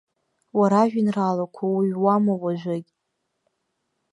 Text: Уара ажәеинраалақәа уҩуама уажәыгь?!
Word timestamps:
Уара 0.57 0.77
ажәеинраалақәа 0.81 1.63
уҩуама 1.75 2.33
уажәыгь?! 2.41 2.89